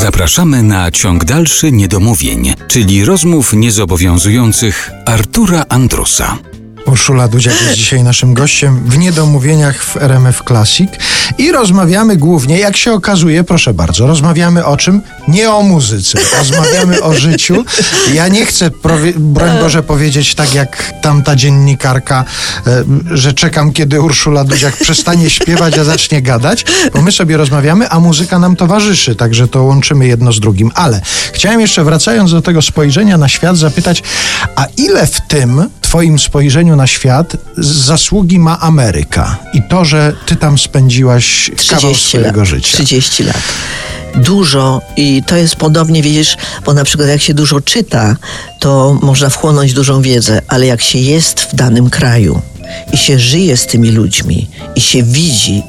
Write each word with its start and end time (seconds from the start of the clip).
Zapraszamy 0.00 0.62
na 0.62 0.90
ciąg 0.90 1.24
dalszy 1.24 1.72
niedomówień, 1.72 2.54
czyli 2.68 3.04
rozmów 3.04 3.52
niezobowiązujących 3.52 4.90
Artura 5.06 5.64
Andrusa. 5.68 6.38
Urszula 6.90 7.28
Dudziak 7.28 7.62
jest 7.62 7.74
dzisiaj 7.74 8.04
naszym 8.04 8.34
gościem 8.34 8.82
w 8.86 8.98
Niedomówieniach 8.98 9.84
w 9.84 9.96
RMF 9.96 10.42
Classic 10.48 10.90
i 11.38 11.52
rozmawiamy 11.52 12.16
głównie, 12.16 12.58
jak 12.58 12.76
się 12.76 12.92
okazuje, 12.92 13.44
proszę 13.44 13.74
bardzo, 13.74 14.06
rozmawiamy 14.06 14.64
o 14.64 14.76
czym? 14.76 15.00
Nie 15.28 15.50
o 15.50 15.62
muzyce, 15.62 16.18
rozmawiamy 16.38 17.02
o 17.02 17.14
życiu. 17.14 17.64
Ja 18.14 18.28
nie 18.28 18.46
chcę, 18.46 18.70
broń 19.16 19.50
Boże, 19.60 19.82
powiedzieć 19.82 20.34
tak 20.34 20.54
jak 20.54 20.92
tamta 21.02 21.36
dziennikarka, 21.36 22.24
e, 22.66 22.84
że 23.10 23.32
czekam, 23.32 23.72
kiedy 23.72 24.00
Urszula 24.00 24.44
Dudziak 24.44 24.76
przestanie 24.76 25.30
śpiewać, 25.30 25.78
a 25.78 25.84
zacznie 25.84 26.22
gadać, 26.22 26.64
bo 26.94 27.02
my 27.02 27.12
sobie 27.12 27.36
rozmawiamy, 27.36 27.88
a 27.88 28.00
muzyka 28.00 28.38
nam 28.38 28.56
towarzyszy, 28.56 29.16
także 29.16 29.48
to 29.48 29.62
łączymy 29.62 30.06
jedno 30.06 30.32
z 30.32 30.40
drugim. 30.40 30.70
Ale 30.74 31.00
chciałem 31.32 31.60
jeszcze, 31.60 31.84
wracając 31.84 32.30
do 32.30 32.42
tego 32.42 32.62
spojrzenia 32.62 33.18
na 33.18 33.28
świat, 33.28 33.56
zapytać, 33.56 34.02
a 34.56 34.66
ile 34.76 35.06
w 35.06 35.20
tym 35.20 35.68
Twoim 35.90 36.18
spojrzeniu 36.18 36.76
na 36.76 36.86
świat 36.86 37.36
zasługi 37.58 38.38
ma 38.38 38.60
Ameryka 38.60 39.36
i 39.54 39.62
to, 39.62 39.84
że 39.84 40.12
Ty 40.26 40.36
tam 40.36 40.58
spędziłaś 40.58 41.50
kawał 41.70 41.94
swojego 41.94 42.40
lat, 42.40 42.48
życia? 42.48 42.72
30 42.72 43.24
lat 43.24 43.42
dużo 44.14 44.82
i 44.96 45.22
to 45.26 45.36
jest 45.36 45.56
podobnie, 45.56 46.02
widzisz, 46.02 46.36
bo 46.64 46.74
na 46.74 46.84
przykład 46.84 47.08
jak 47.08 47.22
się 47.22 47.34
dużo 47.34 47.60
czyta, 47.60 48.16
to 48.58 48.98
można 49.02 49.30
wchłonąć 49.30 49.72
dużą 49.72 50.02
wiedzę, 50.02 50.42
ale 50.48 50.66
jak 50.66 50.82
się 50.82 50.98
jest 50.98 51.40
w 51.40 51.54
danym 51.54 51.90
kraju 51.90 52.42
i 52.92 52.96
się 52.96 53.18
żyje 53.18 53.56
z 53.56 53.66
tymi 53.66 53.90
ludźmi 53.90 54.48
i 54.76 54.80
się 54.80 55.02
widzi 55.02 55.62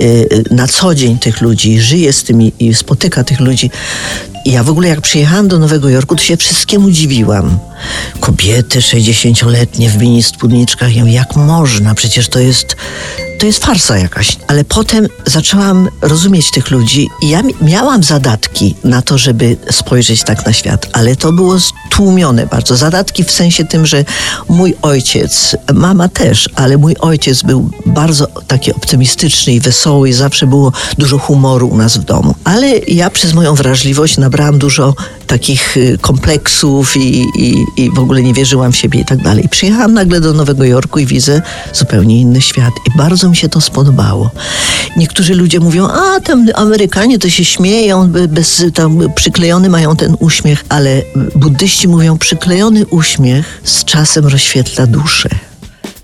y, 0.00 0.44
na 0.50 0.68
co 0.68 0.94
dzień 0.94 1.18
tych 1.18 1.40
ludzi, 1.40 1.80
żyje 1.80 2.12
z 2.12 2.24
tymi 2.24 2.52
i 2.58 2.74
spotyka 2.74 3.24
tych 3.24 3.40
ludzi. 3.40 3.70
I 4.46 4.52
ja 4.52 4.64
w 4.64 4.70
ogóle 4.70 4.88
jak 4.88 5.00
przyjechałam 5.00 5.48
do 5.48 5.58
Nowego 5.58 5.88
Jorku, 5.88 6.16
to 6.16 6.22
się 6.22 6.36
wszystkiemu 6.36 6.90
dziwiłam. 6.90 7.58
Kobiety 8.20 8.78
60-letnie 8.78 9.90
w 9.90 9.96
mini 9.96 10.22
spódniczkach, 10.22 10.96
ja 10.96 11.04
jak 11.04 11.36
można? 11.36 11.94
Przecież 11.94 12.28
to 12.28 12.38
jest 12.38 12.76
to 13.38 13.46
jest 13.46 13.64
farsa 13.64 13.98
jakaś. 13.98 14.36
Ale 14.46 14.64
potem 14.64 15.08
zaczęłam 15.26 15.88
rozumieć 16.02 16.50
tych 16.50 16.70
ludzi 16.70 17.08
i 17.22 17.28
ja 17.28 17.42
miałam 17.62 18.02
zadatki 18.02 18.74
na 18.84 19.02
to, 19.02 19.18
żeby 19.18 19.56
spojrzeć 19.70 20.24
tak 20.24 20.46
na 20.46 20.52
świat, 20.52 20.86
ale 20.92 21.16
to 21.16 21.32
było 21.32 21.56
stłumione 21.60 22.46
bardzo. 22.46 22.76
Zadatki 22.76 23.24
w 23.24 23.30
sensie 23.30 23.64
tym, 23.64 23.86
że 23.86 24.04
mój 24.48 24.74
ojciec, 24.82 25.56
mama 25.74 26.08
też, 26.08 26.48
ale 26.54 26.78
mój 26.78 26.96
ojciec 27.00 27.42
był 27.42 27.70
bardzo 27.86 28.26
taki 28.46 28.72
optymistyczny 28.72 29.52
i 29.52 29.60
wesoły 29.60 30.08
i 30.08 30.12
zawsze 30.12 30.46
było 30.46 30.72
dużo 30.98 31.18
humoru 31.18 31.68
u 31.68 31.76
nas 31.76 31.96
w 31.96 32.04
domu. 32.04 32.34
Ale 32.44 32.78
ja 32.78 33.10
przez 33.10 33.34
moją 33.34 33.54
wrażliwość 33.54 34.18
nabrałam 34.18 34.35
dużo 34.58 34.94
takich 35.26 35.76
y, 35.76 35.98
kompleksów 36.00 36.96
i, 36.96 37.24
i, 37.36 37.64
i 37.76 37.90
w 37.90 37.98
ogóle 37.98 38.22
nie 38.22 38.34
wierzyłam 38.34 38.72
w 38.72 38.76
siebie 38.76 39.00
i 39.00 39.04
tak 39.04 39.22
dalej. 39.22 39.48
Przyjechałam 39.50 39.92
nagle 39.92 40.20
do 40.20 40.32
Nowego 40.32 40.64
Jorku 40.64 40.98
i 40.98 41.06
widzę 41.06 41.42
zupełnie 41.72 42.20
inny 42.20 42.40
świat 42.40 42.72
i 42.86 42.98
bardzo 42.98 43.28
mi 43.28 43.36
się 43.36 43.48
to 43.48 43.60
spodobało. 43.60 44.30
Niektórzy 44.96 45.34
ludzie 45.34 45.60
mówią, 45.60 45.88
a 45.88 46.20
tam 46.20 46.46
Amerykanie 46.54 47.18
to 47.18 47.30
się 47.30 47.44
śmieją, 47.44 48.10
bez, 48.28 48.64
tam 48.74 48.98
przyklejony 49.14 49.68
mają 49.68 49.96
ten 49.96 50.16
uśmiech, 50.18 50.64
ale 50.68 51.02
buddyści 51.34 51.88
mówią, 51.88 52.18
przyklejony 52.18 52.86
uśmiech 52.86 53.60
z 53.64 53.84
czasem 53.84 54.26
rozświetla 54.26 54.86
duszę. 54.86 55.28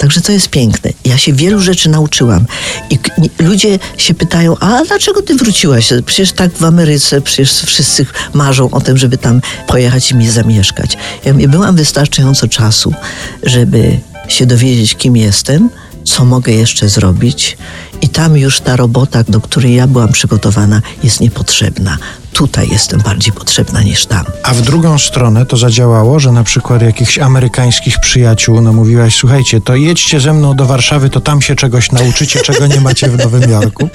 Także 0.00 0.20
to 0.20 0.32
jest 0.32 0.48
piękne. 0.48 0.90
Ja 1.04 1.18
się 1.18 1.32
wielu 1.32 1.60
rzeczy 1.60 1.88
nauczyłam. 1.88 2.46
I 2.90 2.98
ludzie 3.38 3.78
się 3.96 4.14
pytają, 4.14 4.56
a 4.58 4.84
dlaczego 4.84 5.22
ty 5.22 5.34
wróciłaś? 5.34 5.88
Przecież 6.06 6.32
tak 6.32 6.52
w 6.52 6.64
Ameryce, 6.64 7.20
przecież 7.20 7.52
wszyscy 7.52 8.06
marzą 8.34 8.70
o 8.70 8.80
tym, 8.80 8.98
żeby 8.98 9.18
tam 9.18 9.40
pojechać 9.66 10.10
i 10.10 10.14
mi 10.14 10.30
zamieszkać. 10.30 10.96
Ja 11.24 11.34
byłam 11.34 11.76
wystarczająco 11.76 12.48
czasu, 12.48 12.94
żeby 13.42 13.98
się 14.28 14.46
dowiedzieć, 14.46 14.94
kim 14.94 15.16
jestem, 15.16 15.70
co 16.04 16.24
mogę 16.24 16.52
jeszcze 16.52 16.88
zrobić. 16.88 17.56
I 18.00 18.08
tam 18.08 18.36
już 18.36 18.60
ta 18.60 18.76
robota, 18.76 19.24
do 19.28 19.40
której 19.40 19.74
ja 19.74 19.86
byłam 19.86 20.12
przygotowana, 20.12 20.82
jest 21.02 21.20
niepotrzebna 21.20 21.98
tutaj 22.32 22.68
jestem 22.68 23.00
bardziej 23.00 23.32
potrzebna 23.32 23.82
niż 23.82 24.06
tam. 24.06 24.24
A 24.42 24.54
w 24.54 24.62
drugą 24.62 24.98
stronę 24.98 25.46
to 25.46 25.56
zadziałało, 25.56 26.20
że 26.20 26.32
na 26.32 26.44
przykład 26.44 26.82
jakichś 26.82 27.18
amerykańskich 27.18 28.00
przyjaciół 28.00 28.60
namówiłaś, 28.60 29.14
słuchajcie, 29.14 29.60
to 29.60 29.76
jedźcie 29.76 30.20
ze 30.20 30.32
mną 30.32 30.56
do 30.56 30.66
Warszawy, 30.66 31.10
to 31.10 31.20
tam 31.20 31.42
się 31.42 31.56
czegoś 31.56 31.92
nauczycie, 31.92 32.40
czego 32.40 32.66
nie 32.66 32.80
macie 32.80 33.08
w 33.08 33.18
Nowym 33.18 33.50
Jorku. 33.50 33.88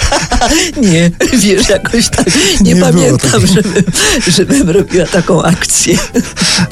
nie, 0.92 1.10
wiesz, 1.38 1.68
jakoś 1.68 2.08
tak 2.08 2.26
nie, 2.60 2.74
nie 2.74 2.80
pamiętam, 2.80 3.46
żebym, 3.46 3.84
żebym 4.26 4.70
robiła 4.70 5.06
taką 5.06 5.42
akcję. 5.42 5.98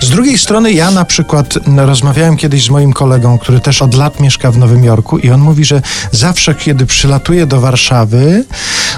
Z 0.01 0.11
drugiej 0.11 0.39
strony 0.39 0.73
ja 0.73 0.91
na 0.91 1.05
przykład 1.05 1.55
rozmawiałem 1.77 2.37
kiedyś 2.37 2.65
z 2.65 2.71
moim 2.71 2.93
kolegą, 2.93 3.39
który 3.39 3.61
też 3.61 3.83
od 3.83 3.95
lat 3.95 4.21
mieszka 4.21 4.51
w 4.51 4.59
Nowym 4.59 4.85
Jorku 4.85 5.19
i 5.19 5.31
on 5.31 5.41
mówi, 5.41 5.65
że 5.65 5.83
zawsze 6.13 6.55
kiedy 6.55 6.87
przylatuje 6.87 7.47
do 7.47 7.61
Warszawy, 7.61 8.45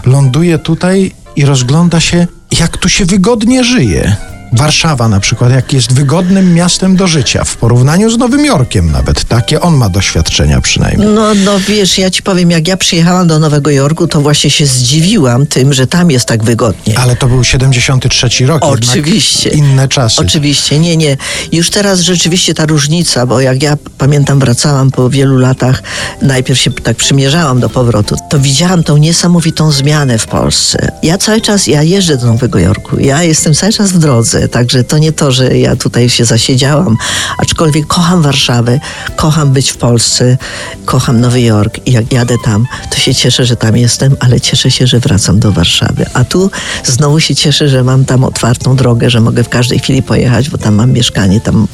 ląduje 0.07 0.59
tutaj 0.59 1.13
i 1.37 1.45
rozgląda 1.45 2.01
się, 2.01 2.27
jak 2.59 2.77
tu 2.77 2.89
się 2.89 3.05
wygodnie 3.05 3.65
żyje. 3.65 4.17
Warszawa 4.53 5.09
na 5.09 5.21
przykład, 5.21 5.53
jak 5.53 5.73
jest 5.73 5.93
wygodnym 5.93 6.55
miastem 6.55 6.97
do 6.97 7.07
życia 7.07 7.45
w 7.45 7.57
porównaniu 7.57 8.11
z 8.11 8.19
Nowym 8.19 8.45
Jorkiem 8.45 8.93
nawet. 8.93 9.25
Takie 9.25 9.61
on 9.61 9.75
ma 9.75 9.89
doświadczenia 9.89 10.61
przynajmniej. 10.61 11.09
No, 11.09 11.35
no 11.35 11.61
wiesz, 11.61 11.99
ja 11.99 12.11
ci 12.11 12.23
powiem, 12.23 12.51
jak 12.51 12.69
ja 12.69 12.77
przyjechałam 12.77 13.27
do 13.27 13.39
Nowego 13.39 13.71
Jorku, 13.71 14.07
to 14.07 14.21
właśnie 14.21 14.51
się 14.51 14.67
zdziwiłam 14.67 15.47
tym, 15.47 15.73
że 15.73 15.87
tam 15.87 16.11
jest 16.11 16.27
tak 16.27 16.45
wygodnie. 16.45 16.99
Ale 16.99 17.17
to 17.17 17.27
był 17.27 17.45
73 17.45 18.47
rok. 18.47 18.65
Oczywiście. 18.65 19.51
Inne 19.51 19.89
czasy. 19.89 20.21
Oczywiście, 20.21 20.79
nie, 20.79 20.97
nie. 20.97 21.17
Już 21.53 21.71
teraz 21.71 22.01
rzeczywiście 22.01 22.55
ta 22.55 22.67
różnica, 22.67 23.27
bo 23.27 23.41
jak 23.41 23.63
ja 23.63 23.77
pamiętam, 23.99 24.39
wracałam 24.39 24.91
po 24.91 25.11
wielu 25.11 25.39
latach, 25.39 25.83
najpierw 26.23 26.61
się 26.61 26.71
tak 26.71 26.97
przymierzałam 26.97 27.61
do 27.61 27.69
powrotu, 27.69 28.17
to 28.31 28.39
widziałam 28.39 28.85
tą 28.85 28.97
niesamowitą 28.97 29.71
zmianę 29.71 30.19
w 30.19 30.27
Polsce. 30.27 30.93
Ja 31.03 31.19
cały 31.19 31.41
czas, 31.41 31.67
ja 31.67 31.83
jeżdżę 31.83 32.17
do 32.17 32.27
Nowego 32.27 32.59
Jorku, 32.59 32.99
ja 33.01 33.23
jestem 33.23 33.55
cały 33.55 33.73
czas 33.73 33.93
w 33.93 33.99
drodze 33.99 34.42
Także 34.49 34.85
to 34.85 34.99
nie 34.99 35.13
to, 35.13 35.33
że 35.33 35.59
ja 35.59 35.77
tutaj 35.77 36.09
się 36.09 36.25
zasiedziałam, 36.25 36.97
aczkolwiek 37.39 37.87
kocham 37.87 38.23
Warszawę, 38.23 38.81
kocham 39.17 39.53
być 39.53 39.71
w 39.71 39.77
Polsce, 39.77 40.37
kocham 40.85 41.21
Nowy 41.21 41.41
Jork 41.41 41.87
i 41.87 41.93
jak 41.93 42.13
jadę 42.13 42.35
tam, 42.45 42.67
to 42.91 42.97
się 42.97 43.15
cieszę, 43.15 43.45
że 43.45 43.57
tam 43.57 43.77
jestem, 43.77 44.17
ale 44.21 44.41
cieszę 44.41 44.71
się, 44.71 44.87
że 44.87 45.01
wracam 45.01 45.41
do 45.41 45.53
Warszawy. 45.53 46.07
A 46.15 46.25
tu 46.25 46.51
znowu 46.85 47.21
się 47.21 47.35
cieszę, 47.35 47.69
że 47.69 47.85
mam 47.85 48.05
tam 48.05 48.25
otwartą 48.25 48.77
drogę, 48.77 49.11
że 49.11 49.21
mogę 49.21 49.45
w 49.45 49.49
każdej 49.49 49.79
chwili 49.79 50.03
pojechać, 50.03 50.51
bo 50.51 50.59
tam 50.59 50.75
mam 50.75 50.93
mieszkanie, 50.93 51.41
tam 51.41 51.69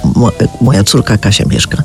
moja 0.61 0.85
córka 0.85 1.19
Kasia 1.19 1.45
mieszka. 1.45 1.83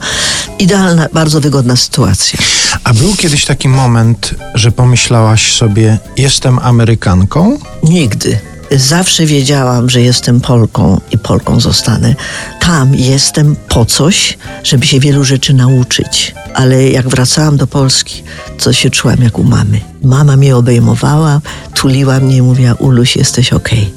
Idealna, 0.60 1.08
bardzo 1.14 1.42
wygodna 1.42 1.76
sytuacja. 1.76 2.40
A 2.84 2.94
był 2.94 3.16
kiedyś 3.16 3.46
taki 3.46 3.70
moment, 3.70 4.36
że 4.56 4.72
pomyślałaś 4.72 5.54
sobie, 5.56 5.98
jestem 6.18 6.60
Amerykanką? 6.60 7.58
Nigdy. 7.84 8.53
Zawsze 8.76 9.26
wiedziałam, 9.26 9.90
że 9.90 10.02
jestem 10.02 10.42
Polką 10.42 11.02
i 11.12 11.18
Polką 11.18 11.60
zostanę. 11.60 12.16
Tam 12.66 12.96
jestem 12.96 13.56
po 13.70 13.86
coś, 13.86 14.38
żeby 14.64 14.88
się 14.88 15.00
wielu 15.00 15.24
rzeczy 15.24 15.54
nauczyć. 15.54 16.36
Ale 16.54 16.90
jak 16.90 17.10
wracałam 17.10 17.58
do 17.58 17.68
Polski, 17.68 18.24
to 18.64 18.74
się 18.74 18.90
czułam 18.90 19.24
jak 19.24 19.40
u 19.40 19.44
mamy. 19.44 19.82
Mama 20.04 20.38
mnie 20.38 20.56
obejmowała, 20.56 21.42
tuliła 21.74 22.20
mnie 22.20 22.38
i 22.38 22.42
mówiła, 22.42 22.74
Uluś, 22.74 23.16
jesteś 23.16 23.54
okej. 23.54 23.80
Okay. 23.80 23.92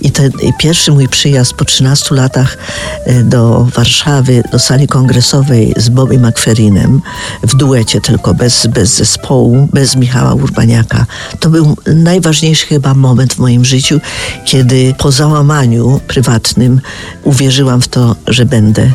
I 0.00 0.10
ten 0.10 0.32
pierwszy 0.58 0.92
mój 0.92 1.08
przyjazd 1.08 1.54
po 1.54 1.64
13 1.64 2.14
latach 2.14 2.58
e, 3.04 3.22
do 3.22 3.68
Warszawy, 3.74 4.42
do 4.52 4.58
sali 4.58 4.88
kongresowej 4.88 5.74
z 5.76 5.88
Bobby 5.88 6.18
McFerrinem, 6.18 7.00
w 7.42 7.56
duecie 7.56 8.00
tylko, 8.00 8.34
bez, 8.34 8.66
bez 8.66 8.94
zespołu, 8.94 9.68
bez 9.72 9.96
Michała 9.96 10.34
Urbaniaka, 10.34 11.06
to 11.40 11.50
był 11.50 11.76
najważniejszy 11.94 12.66
chyba 12.66 12.94
moment 12.94 13.34
w 13.34 13.38
moim 13.38 13.64
życiu, 13.64 14.00
kiedy 14.44 14.94
po 14.98 15.12
załamaniu 15.12 16.00
prywatnym 16.08 16.80
uwierzyłam 17.24 17.80
w 17.80 17.88
że 18.26 18.44
będę 18.44 18.90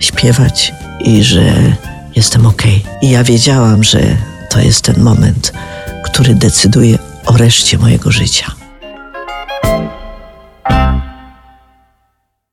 śpiewać 0.00 0.72
i 1.00 1.24
że 1.24 1.76
jestem 2.16 2.46
okej. 2.46 2.82
Okay. 2.82 2.98
I 3.02 3.10
ja 3.10 3.24
wiedziałam, 3.24 3.84
że 3.84 4.00
to 4.50 4.60
jest 4.60 4.84
ten 4.84 5.02
moment, 5.02 5.52
który 6.04 6.34
decyduje 6.34 6.98
o 7.26 7.36
reszcie 7.36 7.78
mojego 7.78 8.10
życia. 8.10 8.61